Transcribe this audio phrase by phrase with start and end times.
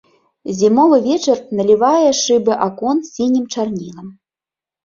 [0.59, 4.07] Зімовы вечар налівае шыбы акон сінім чарнілам.